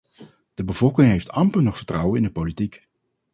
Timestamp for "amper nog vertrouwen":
1.31-2.17